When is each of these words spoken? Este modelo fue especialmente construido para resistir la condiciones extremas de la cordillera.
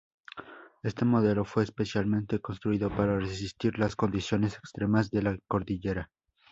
Este 0.81 1.05
modelo 1.05 1.45
fue 1.45 1.61
especialmente 1.61 2.39
construido 2.39 2.89
para 2.89 3.19
resistir 3.19 3.77
la 3.77 3.87
condiciones 3.89 4.55
extremas 4.57 5.11
de 5.11 5.21
la 5.21 5.37
cordillera. 5.47 6.09